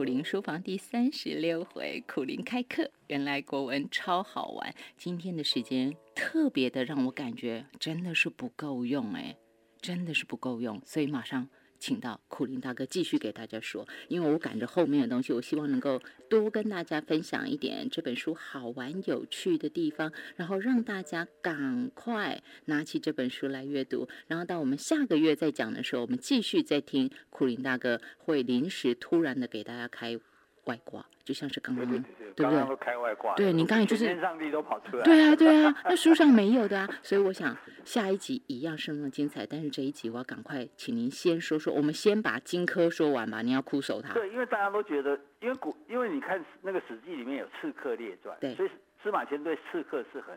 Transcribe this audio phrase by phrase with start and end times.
[0.00, 2.90] 苦林书房第三十六回，苦林开课。
[3.08, 9.36] 原来国文超好玩，今天的时间特别的让我感觉真的是不够用哎，
[9.82, 11.46] 真的是不够用，所以马上。
[11.80, 30.20] 请到苦林大哥继续给大家说，因为我赶着后面的东西，我希望能够多跟大家分享一点这本书好玩有趣的地方，然后让大家赶快拿起这本书来阅读，然后到我们下个月再讲的时候，我们继续再听苦林大哥会临时突然的给大家开。
[30.64, 31.96] 外挂，就像是刚刚，对
[32.44, 32.76] 不对？
[32.80, 44.12] 开外挂，对你刚才就是上帝都跑出来，对啊，对啊， 那书上没有的啊，所以我想下一集一样是那么精彩，但是这一集我要赶快请您先说说，我们先把荆轲说完吧，你要哭守他。
[44.12, 50.36] 对，因为大家都觉得，因为古，因为你看那个《史记》里面有刺客列传，对，所以司马迁对刺客是很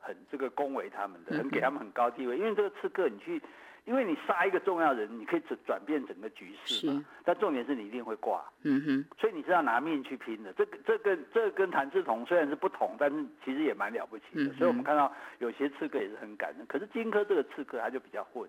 [0.00, 3.40] 很这个恭维他们的，很给他们很高地位，因为这个刺客你去。
[3.84, 7.04] 因为你杀一个重要人，你可以转转变整个局势嘛。
[7.24, 8.44] 但重点是你一定会挂。
[8.62, 9.04] 嗯哼。
[9.18, 10.52] 所以你是要拿命去拼的。
[10.52, 14.52] 这个、这跟这跟谭志同虽然是不同，但是其实也蛮了不起的。
[14.54, 16.64] 所以我们看到有些刺客也是很感人。
[16.66, 18.48] 可是荆轲这个刺客他就比较混，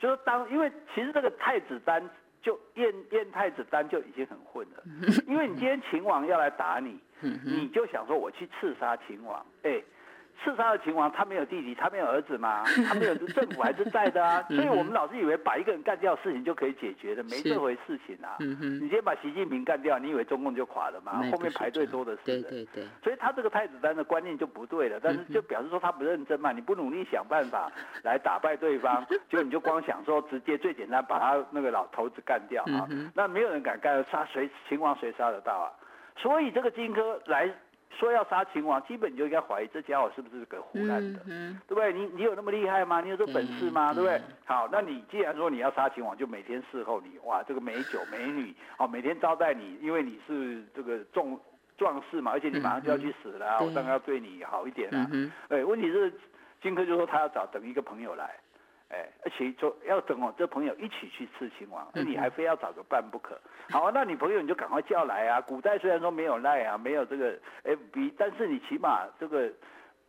[0.00, 2.02] 就是当因为其实这个太子丹
[2.42, 4.82] 就燕燕太子丹就已经很混了。
[5.28, 9.80] 因为你今天秦王要来打你，你就想说我去刺杀秦王，哎。
[10.42, 12.62] 刺杀的秦王，他没有弟弟，他没有儿子吗？
[12.86, 18.36] 他没有政府还是在的啊， 所以我们老是以为把一个人干掉，事情就可以解决的，没这回事情啊。
[18.38, 21.22] 你先把习近平干掉，你以为中共就垮了吗？
[21.32, 22.20] 后面排队多的是。
[22.24, 22.84] 对对对。
[23.02, 27.70] 所以他这个太子丹的观念就不对了，但是就表示说他不认真嘛，你不努力想办法
[28.04, 35.72] 来打败对方，就你就光想说直接最简单把他那个老头子干掉啊，那没有人敢干，杀谁秦王谁杀得到啊？
[36.16, 37.50] 所以这个荆轲来。
[37.98, 41.20] 说要杀秦王，基本你就应该怀疑这家伙是不是个胡乱的，
[41.66, 41.92] 对不对？
[41.92, 43.00] 你你有那么厉害吗？
[43.00, 43.94] 你有这本事吗？
[43.94, 44.20] 对不对？
[44.44, 51.40] 好，那你既然说你要杀秦王，就每天伺候你，哇，这个美酒美女，哦，每天招待你，因为你是这个重
[51.78, 55.10] 壮士嘛，而且你马上就要去死了，我当然要对你好一点啊。
[55.48, 56.12] 哎，问题是
[56.62, 58.34] 荆轲就说他要找等一个朋友来。
[58.88, 63.36] 哎，而且说要等我这朋友一起去刺秦王，那你还非要找个伴不可。
[63.68, 65.40] 好啊，那你朋友你就赶快叫来啊。
[65.40, 69.50] 古代虽然说没有赖啊，没有这个 FB，但是你起码这个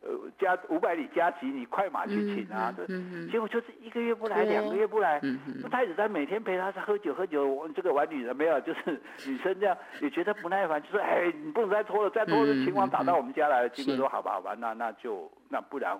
[0.01, 2.71] 呃加五百里加急，你快马去请啊。
[2.87, 5.19] 嗯嗯结果就是一个月不来，两个月不来。
[5.59, 13.69] 那太子丹每天陪他喝酒喝酒，这个玩女人没有，就是 女生这样也觉得不耐烦，就说哎，你不能再拖了，再拖了秦王打到我们家来了。
[13.69, 15.99] 荆轲说好吧，好吧，那那就那不然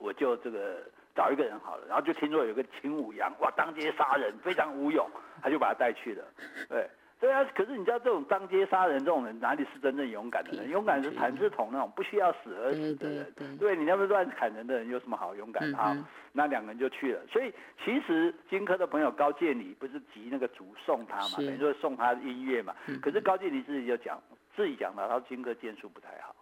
[0.00, 0.82] 我就这个。
[1.14, 5.08] 找一个人好了，然后就听说有个秦舞阳，哇，当街杀人，非常无勇，
[5.42, 6.24] 他就把他带去了。
[6.68, 6.88] 对，
[7.18, 7.44] 对啊。
[7.54, 10.70] 可是你知道这种当街杀人这种人，哪里是真正勇敢的人？
[10.70, 13.56] 勇敢是谭嗣同那种不需要死而死的人。
[13.58, 15.96] 对，你那么乱砍人的人有什么好勇敢啊？
[16.32, 17.20] 那两个人就去了。
[17.28, 17.52] 所以
[17.84, 22.74] 其实荆轲的朋友高渐离不是急那个竹送他嘛，等于说送他音乐嘛。
[23.02, 24.20] 可是高渐离自己就讲，
[24.54, 26.34] 自己讲的，他说荆轲剑术不太好。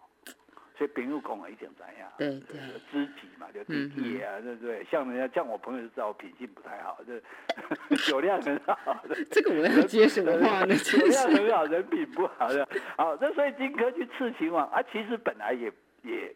[0.79, 2.09] 所以朋友讲了一定怎样？
[2.17, 2.57] 对对，
[2.89, 4.81] 知己嘛，就知己啊，对不对？
[4.89, 7.19] 像人家像我朋友就知道我品性不太好，这
[8.09, 9.03] 酒量很好。
[9.29, 10.73] 这个我要接什么话呢？
[10.79, 12.65] 酒量很好，人品不好的。
[12.95, 15.69] 好，那所以荆轲去刺秦王啊，其实本来也
[16.03, 16.33] 也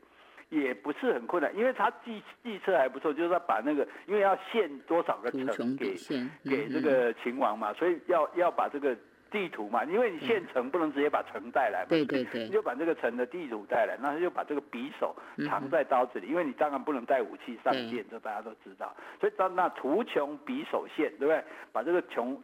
[0.49, 5.95] 也不是很困难，因为他计计策还不错，就是他把那个因为要献多少个城给
[6.43, 8.93] 给这个秦王嘛，所以要要把这个。
[9.33, 15.15] 地图嘛，因为你县城不能直接把城带来嘛，对对对， 你就把这个城的地图带来，那他就把这个匕首
[15.49, 18.95] 藏在刀子里，因为你当然不能带武器上殿，这大家都知道。
[19.19, 21.43] 所以当那图穷匕首现，对不对？
[21.71, 22.39] 把这个穷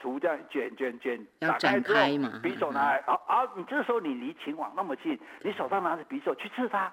[0.00, 3.48] 图这样卷卷卷打开之后，匕首 拿来，啊啊！
[3.54, 6.92] 你这时候你离秦王那么近，你手上拿着匕首去刺他，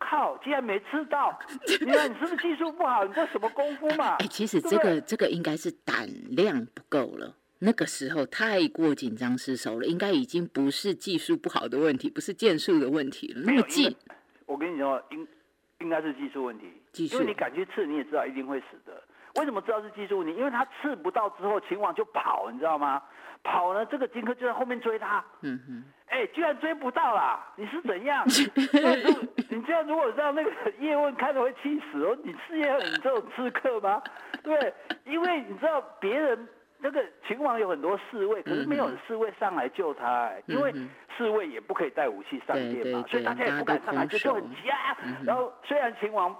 [0.00, 0.36] 靠！
[0.38, 1.38] 竟然没刺到，
[1.80, 3.04] 你看你是不是技术不好？
[3.04, 4.16] 你这什么功夫嘛？
[4.18, 7.32] 哎，其实这个这个应该是胆量不够了。
[7.64, 13.40] 那个时候太过紧张失手了，应该已经不是技术不好的问题，不是剑术的问题了。
[13.42, 13.96] 那么近，
[14.44, 15.26] 我跟你说，应
[15.80, 16.66] 应该是技术问题。
[16.92, 19.02] 技术，因为你敢去刺，你也知道一定会死的。
[19.36, 20.34] 为什么知道是技术问题？
[20.36, 23.02] 因为他刺不到之后，秦王就跑，你知道吗？
[23.42, 25.24] 跑了，这个荆轲就在后面追他。
[25.40, 25.84] 嗯哼。
[26.08, 27.44] 哎，居然追不到啦！
[27.56, 28.24] 你是怎样？
[29.48, 32.16] 你这样如果让那个 叶问看着会气死哦！
[32.22, 34.02] 你是要你这种刺客吗？
[34.44, 34.72] 对，
[35.06, 36.46] 因为你知道别人。
[36.84, 40.70] 这个秦王有很多侍卫，可是没有侍卫上来救他，因为
[41.16, 44.94] 侍卫也不可以带武器上殿嘛，所以大家也不敢上来，就就很急啊。
[45.24, 46.36] 然后虽然秦王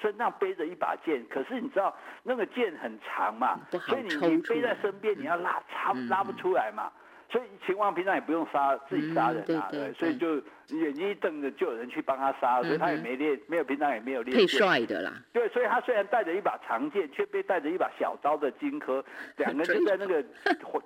[0.00, 6.90] 身上背着一把剑，可是你知道那个剑很长嘛，所以你你背在身边，你要拉插拉不出来嘛。
[7.32, 10.34] 所以秦王平常也不用杀自己杀人啊，对，所以就
[10.68, 14.36] 眼睛一瞪着就有人去帮他杀，所以他也没练，没有平常也没有练。
[14.36, 15.10] 配帅的啦。
[15.32, 19.02] 对，所以他虽然带着一把长剑，却被带着一把小刀的荆轲，
[19.38, 20.22] 两个人就在那个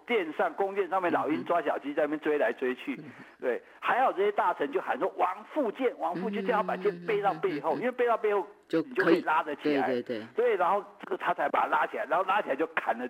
[0.07, 2.97] 殿上弓箭上面，老鹰抓小鸡在那边追来追去。
[3.41, 9.89] 对，还好这些大臣就喊说王复剑，王复就叫他把剑背到背后，因为背到背后就你就可以拉得起来。
[9.89, 10.27] 对对对。
[10.37, 13.09] 对，然后这个他才把他拉起来，然后拉起来就砍了。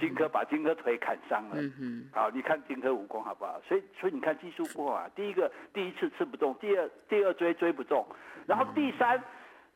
[0.00, 3.60] 荆轲把荆轲腿砍伤了，嗯好，你看荆轲武功好不好？
[3.68, 5.10] 所以，所以你看技术不好啊。
[5.14, 8.04] 第一个，第一次吃不中；第二，第二追追不中；
[8.46, 9.22] 然后第三，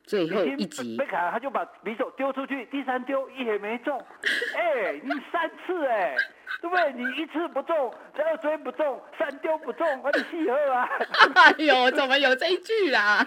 [0.03, 3.97] 最后一集被砍，他就把匕首丢出去，第三丢也没中。
[4.55, 6.15] 哎，你三次哎，
[6.61, 6.91] 对不对？
[6.93, 10.89] 你一次不中，二追不中，三丢不中，那你戏喝啊？
[11.35, 13.25] 哎呦，怎么有这一句啊？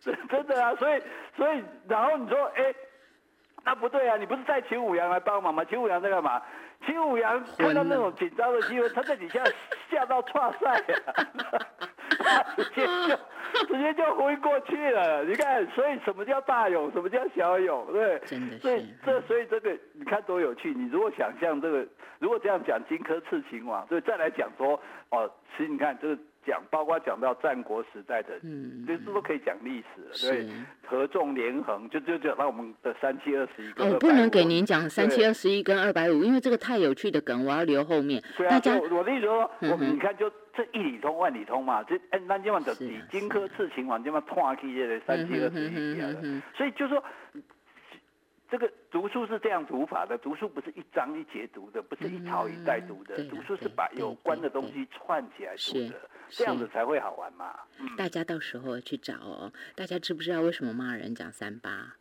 [0.00, 1.02] 真 真的啊，所以，
[1.36, 2.74] 所以，然后你说，哎。
[3.68, 4.16] 那不对啊！
[4.16, 5.62] 你不是带秦舞阳来帮忙吗？
[5.66, 6.40] 秦舞阳在干嘛？
[6.86, 9.44] 秦舞阳看到那种紧张的机会，他在底下
[9.90, 10.82] 吓到岔赛，
[12.56, 15.22] 直接就直接就昏过去了。
[15.24, 16.90] 你看，所以什么叫大勇？
[16.92, 17.92] 什么叫小勇？
[17.92, 18.18] 对，
[18.58, 20.72] 所以这所以这个你看多有趣。
[20.72, 21.86] 你如果想象这个，
[22.20, 24.80] 如果这样讲荆轲刺秦王，所以再来讲说
[25.10, 26.18] 哦，其实你看这个。
[26.48, 30.48] 讲，包括讲到战国时代的，嗯，这都可以讲历史了，对，
[30.86, 38.22] 合纵连横，就就讲到我们的三七二十一跟不能给您讲三七二十一跟二百五，因为这个太有趣的梗，我要留后面。
[38.48, 46.08] 大家，我的意思说，我你看，就这一里通万里通嘛，这哎，那今晚的比荆轲刺秦王，今晚拖起这个三七二十一啊，
[46.56, 47.04] 所以就说。
[48.50, 57.54] 这个读书是这样读法的，读书不是一章一节读的，不是一朝一代读的，读书是把有关的东西串起来读的，这样子才会好玩嘛。
[57.96, 59.52] 大家到时候去找哦。
[59.74, 61.96] 大家知不知道为什么骂人讲三八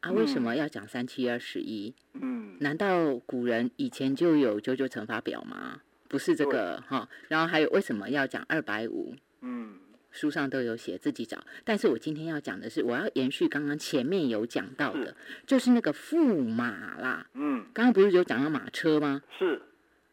[0.00, 0.10] 啊？
[0.12, 1.94] 为什么要讲三七二十一？
[2.12, 5.80] 嗯，难道古人以前就有九九乘法表吗？
[6.08, 7.08] 不是这个哈。
[7.28, 9.14] 然后还有为什么要讲二百五？
[9.40, 9.78] 嗯。
[10.16, 11.44] 书上都有写，自己找。
[11.62, 15.14] 但是我今天要讲的是，我要延续刚刚前面有讲到的，
[15.46, 17.26] 就是那个驸马啦。
[17.34, 19.22] 嗯，刚刚不是有讲到马车吗？
[19.38, 19.60] 是。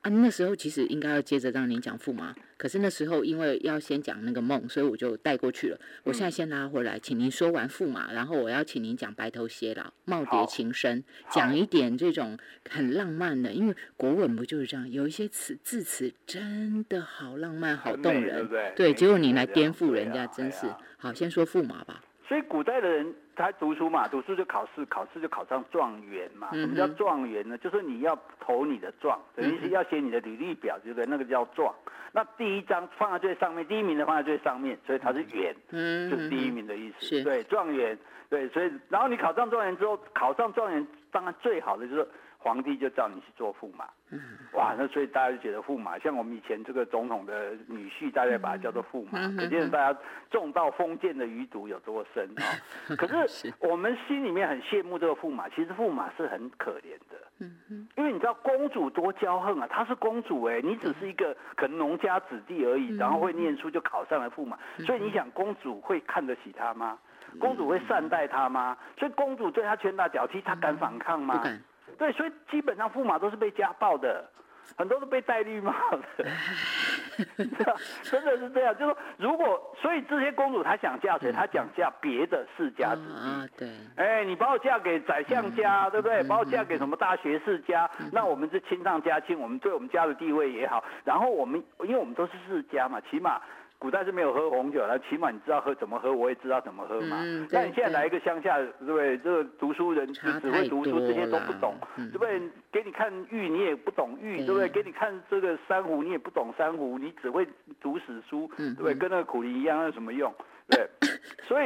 [0.02, 5.78] 啊，那时候其实应该要接着让你讲驸马，可是那时候因为要先讲那个梦，所以我就带过去了。
[6.04, 12.38] 我现在先拉回来，请您说完驸马，然后我要请您讲白头偕老、耄耋情深，讲一点这种
[12.70, 21.14] 很浪漫的，因为国文不就是这样，有一些词字词真的好浪漫、好动人，对，结果你来颠覆人家，真是好。
[21.14, 22.02] 先说驸马吧。
[22.26, 23.14] 所以古代的人。
[23.36, 26.50] 他读书嘛，读书就考试，考试就考上状元嘛。
[26.54, 27.58] 什么叫状元呢？
[27.58, 31.06] 就是你要投你的状，等于是要写你的履历表，对不对？
[31.06, 31.74] 那个叫状。
[32.12, 37.24] 那第一张放在最上面，第一名的放在最上面，所以它是元，嗯就是第一名的意思。
[37.24, 37.98] 对，状元，
[38.30, 42.08] 对，所以然后你考上状元之后，考上状元当然最好的就是。
[42.46, 43.86] 皇帝就叫你去做驸马，
[44.54, 50.00] 哇，那所以大家就觉得驸马像我们以前这个总统的女婿，大家把它叫做驸马，可见大家
[50.30, 52.46] 种到封建的余毒有多深啊！
[52.96, 57.48] 可是我们心里面很羡慕这个驸马，其实驸马是很可怜的，
[57.96, 64.56] 因为你知道公主多骄横啊，她是公主哎，你只是一个可能农家子弟而已，然后会念书就考上了驸马，
[64.86, 67.00] 所以你想公主会看得起他吗？
[67.40, 68.78] 公主会善待他吗？
[69.00, 71.42] 所以公主对他拳打脚踢，他敢反抗吗？
[71.98, 74.30] 对，所以基本上驸马都是被家暴的，
[74.78, 75.74] 很多都被戴绿帽
[76.18, 76.26] 的，
[78.04, 78.78] 真的是这样。
[78.78, 81.32] 就说如果，所以这些公主她想嫁谁？
[81.32, 83.50] 她想嫁别的世家子弟。
[83.58, 83.70] 对。
[83.96, 86.24] 哎，你把我嫁给宰相家，对不对？
[86.24, 87.90] 把我嫁给什么大学士家？
[88.12, 90.84] 那我们是亲上加亲，我们对我们家的地位也好。
[91.04, 93.42] 然后我们，因为我们都是世家嘛，起码。
[93.84, 97.22] 古代是没有喝红酒，了起码你知道喝怎么喝，我也知道怎么喝嘛。
[97.52, 99.18] 那你现在来一个乡下，对不对？
[99.18, 102.42] 这个读书人只只会读书，这些都不懂，对不对？
[102.72, 104.70] 给你看玉，你也不懂玉，对不对？
[104.70, 107.46] 给你看这个珊瑚，你也不懂珊瑚，你只会
[107.82, 108.94] 读史书，对不对？
[108.96, 110.34] 跟那个苦林一样，有什么用？
[110.70, 110.88] 对，
[111.46, 111.66] 所以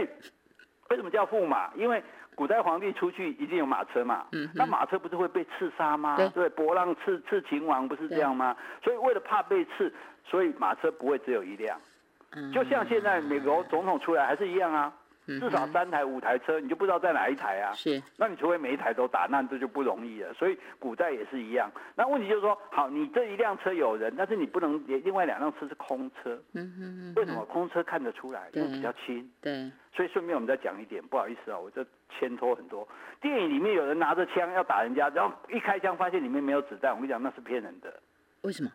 [0.90, 1.72] 为什么叫驸马？
[1.76, 2.02] 因为
[2.34, 4.26] 古代皇帝出去一定有马车嘛。
[4.56, 6.16] 那马车不是会被刺杀吗？
[6.30, 8.58] 对，博浪刺刺秦王不是这样吗？
[8.84, 9.94] 所以为了怕被刺，
[10.26, 11.80] 所以马车不会只有一辆。
[12.54, 14.94] 就像现在美国总统出来还是一样啊，
[15.26, 17.74] 至少三台五台车，你就不知道在哪一台啊。
[17.74, 20.34] 是，那你除非每一台都打，那这就不容易了。
[20.34, 21.72] 所以古代也是一样。
[21.96, 26.42] 那问题就是说，好，你这一辆车有人，但是你不能另外两辆车是空车。
[26.54, 28.50] 嗯嗯为什么空车看得出来？
[28.54, 29.30] 因为比较轻。
[29.42, 29.72] 对。
[29.96, 32.88] 所以顺便我们再讲一点，不好意思啊，我这牵拖很多。
[33.20, 37.92] 电影里面有人拿着枪要打人家，然后一开枪发现里面没有子弹，我跟你讲那是骗人的。
[38.44, 38.70] 为什么？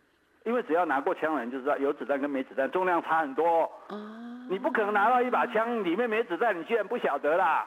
[0.44, 3.70] 因为只要拿过枪的人就知道，有子弹跟没子弹重量差很多。
[3.88, 4.18] 哦。
[4.50, 7.66] 你不可能拿到一把枪里面没子弹，你居然不晓得啦。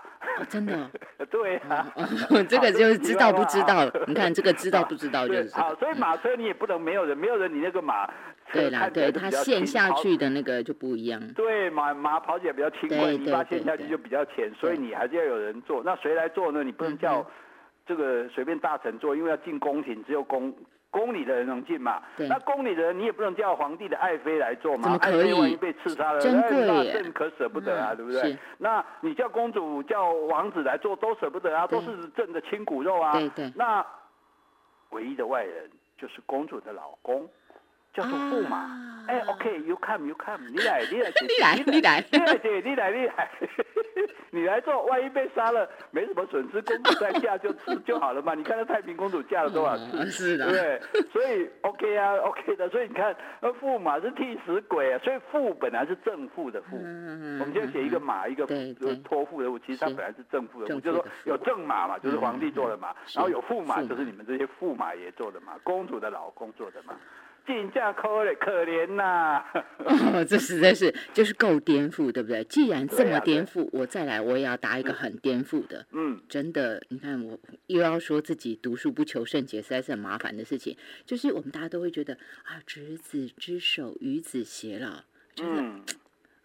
[0.50, 0.89] 真的？
[1.32, 1.88] 对啊，
[2.48, 3.89] 这个就是知道不知道？
[4.05, 8.08] 你看这个知道 不知道就是好，所以马车你也不能没有人，没有人你那个马，
[8.51, 11.20] 对啦，对它陷下去的那个就不一样。
[11.34, 15.82] 对，马马跑起来比较轻快，你把陷下去就比较浅，所以你还是要有人做。
[15.84, 16.63] 那谁来做呢？
[16.63, 17.25] 你不能叫
[17.88, 20.53] 这个随便大臣做，因为要进宫廷，只有宫。
[20.96, 22.02] 宫里的人能进嘛？
[22.16, 24.98] 那宫里的人你也不能叫皇帝的爱妃来做嘛？
[25.02, 28.38] 爱妃万一被刺杀了，那朕可舍不得啊，对不对？
[28.58, 33.12] 那你叫公主、叫王子来做都舍不得啊，都是朕的亲骨肉啊。
[33.12, 33.52] 对对。
[33.58, 33.86] 那
[34.92, 37.28] 唯一的外人就是公主的老公。
[37.96, 38.70] 叫做驸马，
[39.08, 43.32] 哎，OK，you come，you come， 你来，你来，你来，你来，你来，姐，你来，你来，
[44.32, 47.54] 你来做，万一被杀了，没什么损失，公主再嫁就
[47.86, 48.34] 就好了嘛。
[48.34, 50.82] 你看那太平公主嫁了多少次， 是的，对，
[51.14, 56.75] 所以 OK 啊，OK 的，所以你看，那驸马是替死鬼啊，所以驸本来是正负的驸，
[57.40, 66.94] 我们就写一个马，一个就是托付的，其实它本来是正负的驸，就是说有正马嘛，就是皇帝做的马，然后有驸马，就是你们这些驸马爷做的嘛，公主的老公做的嘛。
[67.46, 69.44] 进价可怜可怜呐！
[70.28, 72.44] 这实在是就是够颠覆，对不对？
[72.46, 75.86] 既然这么颠覆，我再来，我也要答一个很颠覆的。
[75.92, 80.75] 嗯，真的，你看我又要说自己读书不求甚解，实在是很麻烦的事情。
[81.06, 85.04] 就是我们大家都会觉得啊，执子之手，与子偕老，
[85.36, 85.62] 就是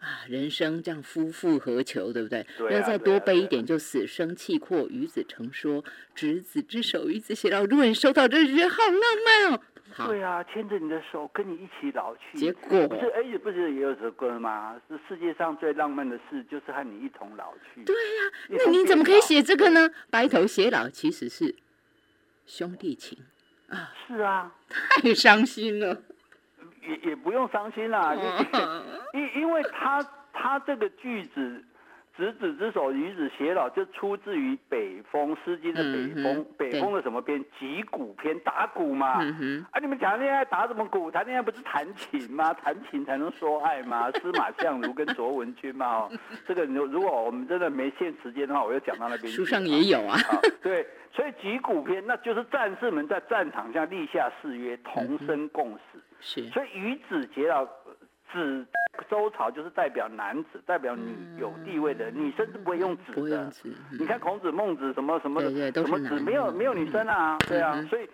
[0.01, 2.47] 啊，人生这样夫复何求，对不对？
[2.71, 7.65] 要再多背一点，就死生契阔，与子成说，执子之手，与子偕老。
[7.65, 9.63] 如果你收到这，觉得好浪漫哦。
[9.97, 12.39] 对啊，牵着你的手，跟你一起老去。
[12.39, 14.81] 结果不是哎，不是也有首歌吗？
[14.89, 17.85] 是世界上最浪漫的事，就是和你一同老去。
[17.85, 19.91] 对呀，那你怎么可以写这个呢？
[20.11, 21.55] 白头偕老其实是
[22.47, 23.19] 兄弟情
[23.69, 23.93] 啊。
[24.07, 26.03] 是啊，太伤心了。
[26.83, 28.15] 也也不用伤心啦，
[29.13, 31.65] 因因为他他这个句子。
[32.17, 36.47] 执子之手，与子偕老，就出自于北风《诗经》的北风。
[36.59, 37.43] 北风的什么篇？
[37.59, 39.23] 击鼓篇，打鼓嘛。
[39.71, 41.11] 啊，你们谈恋爱打什么鼓？
[41.11, 42.53] 谈恋爱不是弹琴吗？
[42.63, 44.11] 弹琴才能说爱吗？
[44.21, 45.87] 司马相如跟卓文君嘛。
[45.87, 46.13] 哦，
[46.47, 49.33] 这个如如果我们真的没限时间的话，我就讲到那边。
[49.33, 50.19] 书上也有啊。
[50.63, 56.01] 对，所以击鼓篇，那就是战士们在战场上立下誓约，同生共死。
[56.21, 56.43] 是。
[56.49, 57.67] 所以与子偕老。
[58.33, 58.65] 子
[59.11, 63.53] 周朝就是代表男子，代表女有地位的，女生是不会用纸的。
[63.99, 67.37] 你看孔子、孟子什么什么的，什么纸没有没有女生啊？
[67.49, 68.09] 对啊，所以。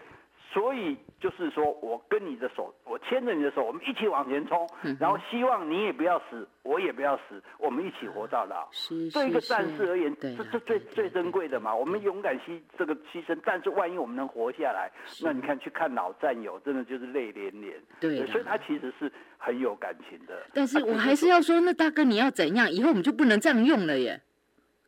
[0.53, 4.69] 所以就是说，我跟你的手，我牵着你的手，我们一起往前冲，
[5.01, 8.69] 然后希望你也不要死，我也不要死，我们一起活到老。
[9.13, 11.75] 对一个战士而言，这这最最珍贵的嘛。
[11.75, 14.91] 我们勇敢牺这个牺牲，但是万一我们能活下来，
[15.23, 17.75] 那你看去看老战友，真的就是泪连连。
[17.99, 20.47] 对，所以他其实是很有感情的。
[20.53, 22.71] 但是我还是要说，那大哥你要怎样？
[22.71, 24.21] 以后我们就不能这样用了耶。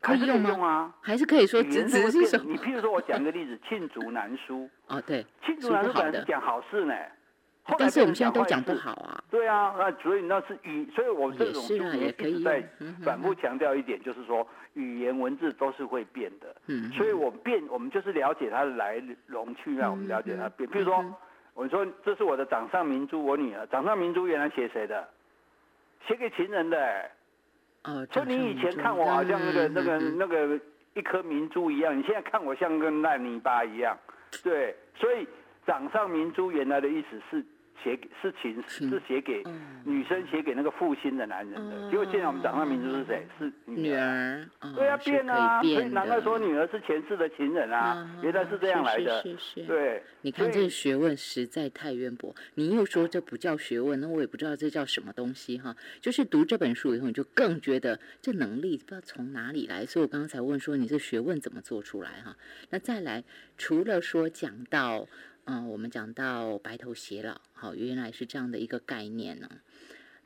[0.01, 0.93] 可以用吗？
[1.01, 4.69] 还是可以说只只是什你譬如说，我讲个例子，罄竹难书。
[4.87, 6.93] 哦，对，罄竹难书本来是讲好事呢，
[7.77, 9.21] 但是我们现在都讲不好啊。
[9.29, 12.63] 对啊，那所以那是语，所以我这种书也一直在
[13.03, 16.55] 反复强调一点，就是说语言文字都是会变的。
[16.67, 20.69] 嗯，所以我变，我们就是了解它的来龙去脉，我们了解它变。
[20.69, 21.03] 譬如说，
[21.53, 25.09] 我说这是我的掌上明珠，我女儿掌上明珠原来写谁的？
[26.07, 27.11] 写给情人的。
[28.11, 30.59] 就你以前看我好像那个那个那个
[30.93, 33.97] 一颗明珠一样，你现在看我像个烂泥巴一样，
[34.43, 35.27] 对，所以
[35.65, 37.45] 掌上明珠原来的意思是。
[37.83, 39.43] 写给是情是写给
[39.83, 43.25] 女生写给那个负心的男人的，结果现在我们掌上明珠是谁？
[43.37, 44.45] 是女儿。
[44.75, 49.21] 对啊，变啊，所以难怪说女儿是前世的情人啊，原来是这样来的。
[49.21, 49.63] 是是是。
[49.65, 52.35] 对，你看这个学问实在太渊博。
[52.55, 55.75] 你又说这不叫学问，那我也不知道这叫什么东西哈。
[56.01, 59.85] 就是读这本书以后，你就更觉得这能力不知道从哪里来。
[59.85, 62.35] 所以我刚刚才问说，你这学问怎么做出来哈？
[62.69, 63.23] 那再来，
[63.57, 65.07] 除了说讲到。
[65.45, 69.49] 嗯，我们讲到白头偕老，好，原来是这样的一个概念呢。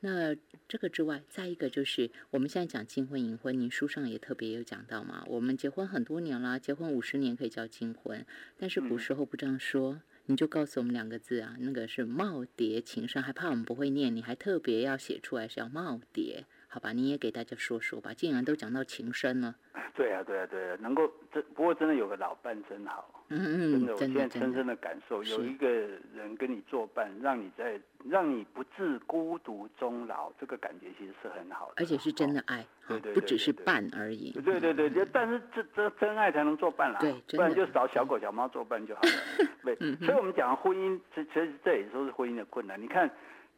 [0.00, 0.36] 那
[0.68, 5.24] 这个之外，再一个就是我们现在讲金婚银婚，您书上也特别有讲到嘛。
[5.26, 8.26] 我们结婚很多年了，结婚五十年可以叫金婚，
[8.58, 16.44] 但是古时候不这样说，你就告诉我们两个字啊，那个是耄耋情深，还怕我们不会念，你还特别要写出来是要耄耋。
[16.68, 18.12] 好吧，你也给大家说说吧。
[18.12, 19.54] 既然都讲到情深了，
[19.94, 34.30] 对啊，对啊，对啊，能够真不过真的有个老伴真好，嗯嗯，真的，我现在深深的感受，有一个人跟你作伴，让你在让你不至孤独终老，这个感觉其实是很好的，而且是真的爱，对对，不只是伴而已。
[34.32, 39.48] 对对对，但是这这真爱才能作伴啦，对，不然就找小狗小猫作伴就好了。
[39.64, 42.80] 对， 所以我们讲婚姻，其实这也都是婚姻的困难。
[42.80, 43.10] 你看，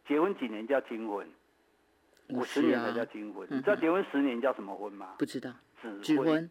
[0.07, 1.27] 结婚几年叫金婚？
[2.31, 5.15] 五十年才叫金婚，你知道结婚十年叫什么婚吗？
[5.19, 5.53] 不知道，
[6.03, 6.49] 指婚。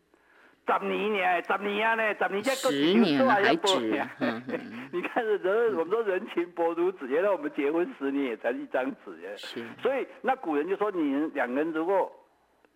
[0.68, 4.04] 十年呢，十年啊呢，十年再十年还止。
[4.92, 9.36] 你看人，我们说人情薄如纸，原来我们结婚十年也才一张纸耶。
[9.38, 9.64] 是。
[9.82, 12.12] 所以那古人就说，你两个人如果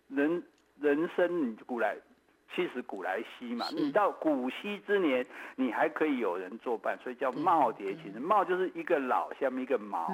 [0.08, 0.42] 人
[0.80, 1.96] 人生你古来
[2.54, 8.20] 七十古来稀嘛，你到古稀之年，你还可以有人作伴，所以叫耄耋其实。
[8.20, 10.08] 耄就是一个老，下面一个毛。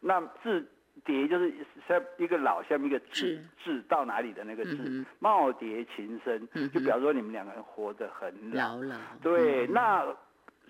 [0.00, 0.68] 那字
[1.04, 1.52] 蝶就是
[1.88, 5.04] 像一个老，下面一个字，字到哪里的那个字。
[5.20, 8.76] 耄耋情深，就比方说你们两个人活得很老。
[8.76, 10.06] 老对，那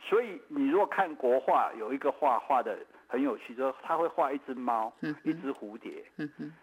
[0.00, 2.78] 所以你如果看国画，有一个画画的。
[3.12, 4.90] 很有趣，就是他会画一只猫，
[5.22, 6.02] 一只蝴蝶。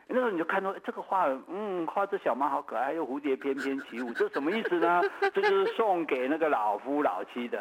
[0.08, 5.00] 那时候你就看到这个画，嗯，画这小猫好可爱，又蝴蝶翩翩起舞，这什么意思呢？
[5.32, 7.60] 这就是送给那个老夫老妻的。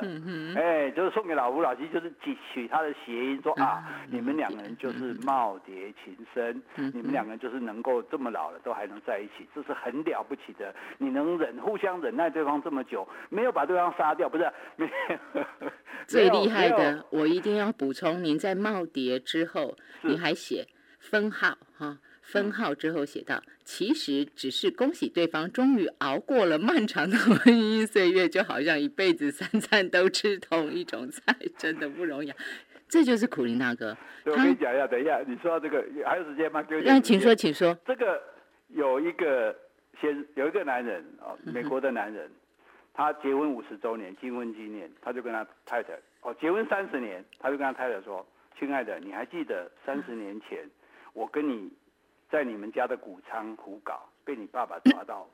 [0.56, 10.74] 哎，就是送给老夫老妻，就是取取他的谐音，说啊，你们两个人就是耄耋情深，你们两个人就是能够这么老了都还能在一起，这是很了不起的。
[10.96, 14.50] 你能忍互相忍耐对方这么久，没有把对方杀掉，不是？
[16.06, 20.66] 最厉害的，我一定要补充，您在耄耋之后，你还写
[20.98, 32.32] 分号哈，分号之后写到，其实只是恭喜对方终于熬过了漫长的婚姻岁月，就好像一辈子三餐都吃同一种菜，真的不容易。
[32.88, 33.96] 这就是苦林大哥。
[34.24, 36.64] 我跟你讲一下，等一下，你说到这个还有时间吗？
[36.84, 37.78] 那请说，请说。
[37.86, 38.22] 这个
[38.68, 39.54] 有一个
[40.00, 42.30] 先有一个男人啊，美国的男人。
[42.94, 45.92] 他结婚五十周年金婚纪念，他就跟他太太
[46.22, 48.26] 哦，结婚三十年，他就跟他太太说
[48.58, 50.68] ：“亲爱的，你还记得三十年前
[51.12, 51.70] 我跟你
[52.30, 55.28] 在你们家的谷仓胡搞，被你爸爸抓到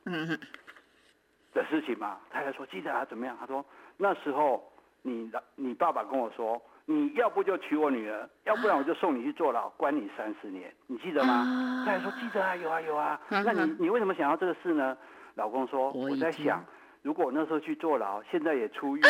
[1.53, 3.65] 的事情吗？”太太说：“记得啊，怎么样？”他说
[3.97, 11.43] ：“那时候你你爸爸跟我说，你要不就娶我女儿，要不然我就送你去坐牢，关你三十年，你记得吗？”
[11.85, 14.95] 太太说：“记得啊，有啊有啊。”那你你为什么想要这个事呢？
[15.33, 16.63] 老公说：“我在想。”
[17.01, 19.09] 如果我那时候去坐牢，现在也出狱了。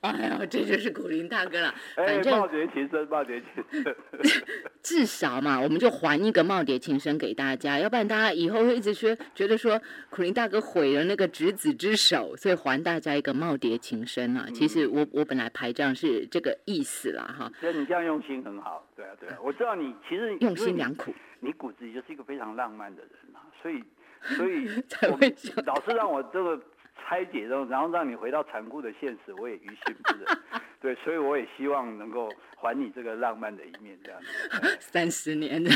[0.00, 1.74] 哎呀，这就是古林大哥了。
[1.94, 3.96] 反正耄耋情深，耄耋情深。
[4.82, 14.46] 至少嘛，我们就还一个耄耋情深给大家，要不然大家以后会一直说，觉得说苦林大哥毁了那个执子之手，所以还大家一个耄耋情深啊。
[14.54, 17.52] 其实我我本来排这样是这个意思啦，哈。
[17.60, 23.82] 所以你这样用心很好，对啊对啊，我知道你其实用心良苦，你骨子里就是一个非常浪漫的人嘛，所以。
[24.22, 25.34] 所以 才会
[25.64, 26.60] 老是让我这个
[27.00, 30.38] 拆解中，然后让你回到残酷的现实，我也于心不忍。
[30.80, 34.76] 对，所以我也希望能够还你这个浪漫的一面，这样子。
[34.80, 35.70] 三十年的，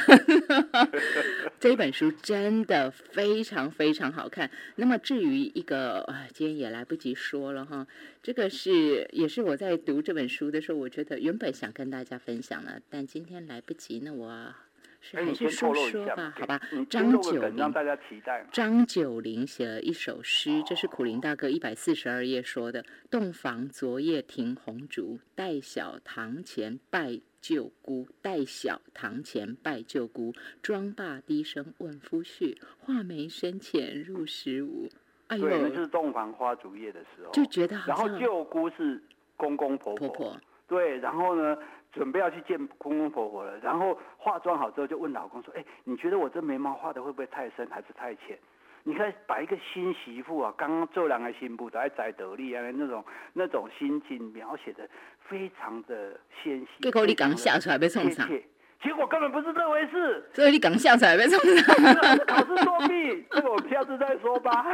[1.61, 4.51] 这本书真的非常非常好看。
[4.77, 7.87] 那么至于一个，今天也来不及说了哈，
[8.23, 14.55] 这个是也是我在读这本书的时候，我觉得原本想跟大家分享了，但今天来不及，那我。
[15.12, 16.61] 还是说说吧，好吧。
[16.88, 17.73] 张九龄，
[18.51, 28.09] 张九龄写了一首诗，这是苦林大哥一百四十二页说的：“洞房昨夜停红烛，待小堂前拜舅姑。
[28.23, 34.88] 待小堂前拜舅姑，妆罢低声问夫婿，画眉深浅入时无。”
[35.29, 37.77] 哎呦，那是洞房花烛夜的时候，就觉得。
[37.87, 39.03] 然后舅姑是
[39.37, 41.57] 公公婆婆，对，然后呢？
[41.95, 48.39] 准备要去见公公婆婆了，然后化妆好之后就问老公说：“哎，你觉得我这眉毛画的会不会太深还是太浅？
[48.83, 54.87] 你看把一个新媳妇啊，刚刚做两个新妇，还在得力啊，那种那种心境描写的
[55.29, 56.83] 非常的纤细。
[56.83, 58.29] 结果你刚下出来被冲上。
[58.83, 61.75] 结果根本不是这回事，所以你刚下才被冲上。
[62.27, 64.65] 考试作弊，这个我们下次再说吧。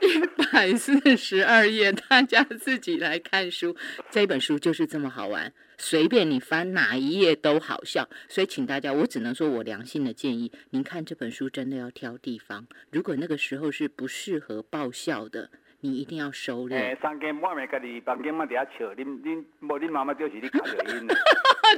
[0.00, 3.76] 一百四十二页，大家自己来看书。
[4.10, 8.08] 这本书就是这么好玩，随便你翻哪一页都好笑。
[8.28, 12.66] 所以请大家，我只能说我良心的建议，您看这本书真的要挑地方。
[12.90, 15.50] 如果那个时候是不适合爆笑的。
[15.80, 16.76] 你一定要收敛。
[16.76, 21.06] 哎，三更半夜家己房间嘛底下笑，恁恁无恁妈妈就是你看着音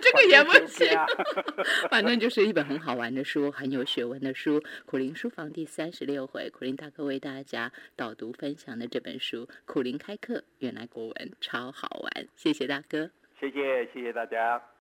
[0.01, 0.87] 这个也不行。
[1.91, 4.63] 反正就是一本很好玩的书，很有学问的书。
[4.87, 12.27] 苦林书房第三十六回，苦林大哥为大家导读分享的这本书《苦林开课》，原来国文超好玩。
[12.37, 13.11] 谢谢大哥。
[13.39, 14.63] 谢谢谢谢大家。